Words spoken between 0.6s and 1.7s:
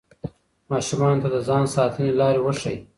ماشومانو ته د ځان